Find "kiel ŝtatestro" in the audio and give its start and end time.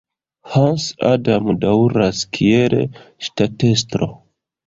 2.37-4.09